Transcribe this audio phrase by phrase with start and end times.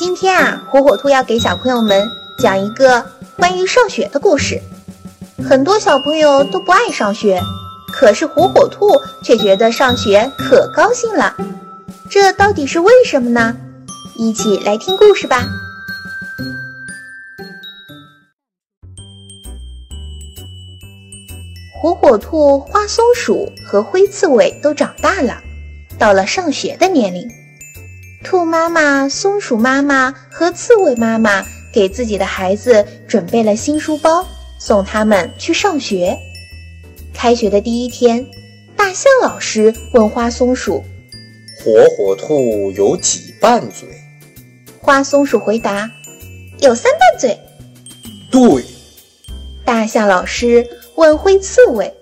[0.00, 2.08] 今天啊，火火兔要给小朋友们
[2.38, 3.04] 讲一个
[3.36, 4.58] 关于上学的故事。
[5.46, 7.38] 很多小朋友都不爱上学，
[7.92, 11.36] 可是火火兔却觉得上学可高兴了。
[12.10, 13.54] 这到底是为什么呢？
[14.16, 15.46] 一起来听故事吧。
[21.82, 25.42] 火火兔、花松鼠和灰刺猬都长大了。
[25.98, 27.28] 到了上学的年龄，
[28.22, 34.26] 兔妈妈、松鼠妈妈和刺猬妈妈给自己的孩子准备了新书包，
[34.58, 36.16] 送他们去上学。
[37.14, 38.26] 开学的第一天，
[38.76, 40.84] 大象老师问花松鼠
[41.64, 43.88] ：“火火兔有几瓣嘴？”
[44.78, 45.90] 花松鼠回答
[46.60, 47.38] ：“有三瓣嘴。”
[48.30, 48.64] 对。
[49.64, 51.94] 大象老师问灰刺猬。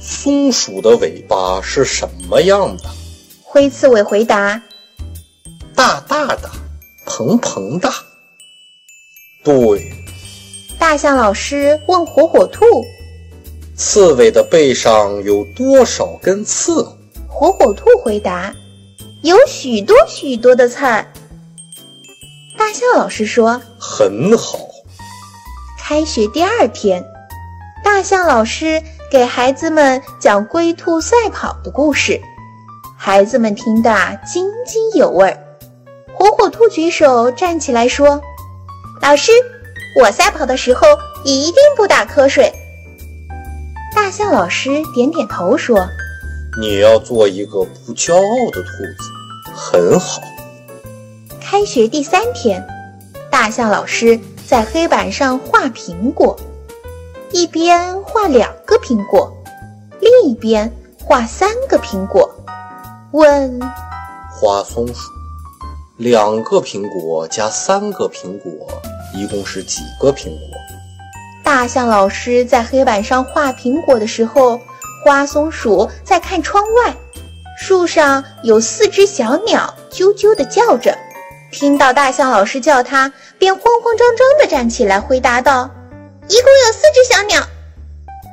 [0.00, 2.84] 松鼠的尾巴是什么样的？
[3.42, 4.60] 灰刺猬回答
[5.74, 6.50] ：“大大的，
[7.04, 7.90] 蓬蓬的。”
[9.44, 9.92] 对。
[10.78, 12.64] 大象老师问火火兔
[13.76, 16.84] ：“刺猬的背上有多少根刺？”
[17.28, 18.54] 火火兔回答
[19.22, 21.06] ：“有许多许多的刺儿。”
[22.56, 24.58] 大象老师说：“很好。”
[25.78, 27.04] 开学第二天，
[27.82, 28.82] 大象老师。
[29.10, 32.20] 给孩子们讲龟兔赛跑的故事，
[32.98, 35.38] 孩子们听得津津有味。
[36.16, 38.20] 火火兔举手站起来说
[39.02, 39.32] ：“老师，
[40.00, 40.86] 我赛跑的时候
[41.24, 42.52] 一定不打瞌睡。”
[43.94, 45.86] 大象老师点点头说
[46.60, 49.10] ：“你要做一个不骄傲的兔子，
[49.54, 50.20] 很好。”
[51.40, 52.66] 开学第三天，
[53.30, 56.36] 大象老师在黑板上画苹果。
[57.32, 59.32] 一边画两个苹果，
[60.00, 60.72] 另一边
[61.04, 62.30] 画三个苹果。
[63.10, 63.60] 问
[64.30, 65.10] 花松鼠
[65.96, 68.52] ：“两个苹果加三个苹果，
[69.14, 70.48] 一共是几个苹果？”
[71.44, 74.58] 大象老师在黑板上画苹果的时候，
[75.04, 76.94] 花松鼠在看窗外。
[77.56, 80.98] 树上有四只小鸟啾啾地叫着，
[81.52, 85.70] 听到大象老师叫它，便慌慌张张地站起来回答道。
[86.28, 87.40] 一共有四只小鸟。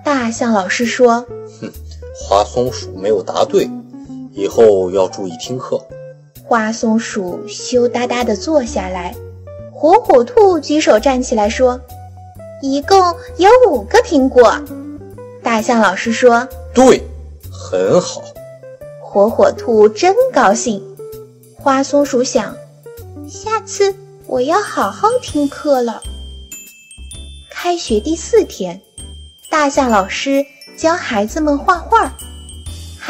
[0.04, 1.24] 大象老师说
[1.62, 1.72] ：“哼，
[2.16, 3.70] 花松鼠没有答对，
[4.34, 5.80] 以后要注意听课。”
[6.52, 9.16] 花松鼠羞答答地坐下来。
[9.72, 11.80] 火火兔举手站起来说
[12.62, 12.98] ：“一共
[13.38, 14.60] 有五个苹果。”
[15.42, 16.46] 大象老师说
[16.76, 17.02] ：“对，
[17.50, 18.22] 很好。”
[19.02, 20.84] 火火兔真高兴。
[21.56, 22.54] 花松鼠想
[23.30, 23.96] ：“下次
[24.28, 26.02] 我要好好听课了。”
[27.50, 28.82] 开学第四天，
[29.50, 30.46] 大象老师
[30.76, 32.12] 教孩子们画画。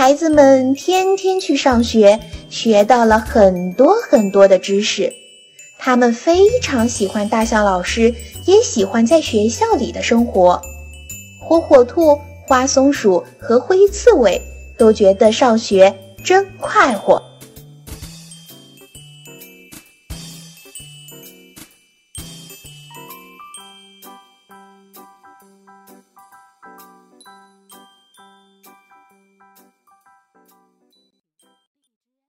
[0.01, 2.19] 孩子们天天去上学，
[2.49, 5.13] 学到了很多很多的知识。
[5.77, 8.15] 他们非常喜欢大象老师，
[8.47, 10.59] 也喜欢在学校里的生活。
[11.39, 14.41] 火火兔、花松鼠和灰刺猬
[14.75, 15.95] 都觉得上学
[16.25, 17.21] 真快活。